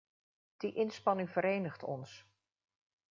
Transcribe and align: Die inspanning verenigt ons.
Die 0.61 0.73
inspanning 0.75 1.29
verenigt 1.29 1.83
ons. 1.83 2.25